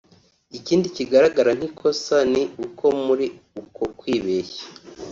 [0.57, 3.25] Ikindi kigaragara nk’ikosa ni uko muri
[3.61, 4.63] uko kwibeshya